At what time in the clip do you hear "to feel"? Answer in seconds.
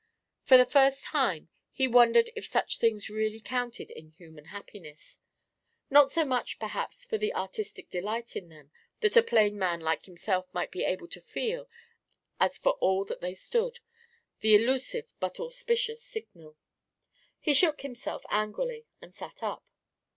11.09-11.69